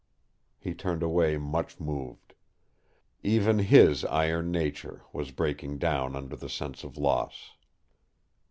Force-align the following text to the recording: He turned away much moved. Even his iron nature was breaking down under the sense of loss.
He 0.57 0.73
turned 0.73 1.03
away 1.03 1.37
much 1.37 1.79
moved. 1.79 2.33
Even 3.21 3.59
his 3.59 4.03
iron 4.05 4.49
nature 4.49 5.03
was 5.13 5.29
breaking 5.29 5.77
down 5.77 6.15
under 6.15 6.35
the 6.35 6.49
sense 6.49 6.83
of 6.83 6.97
loss. 6.97 7.51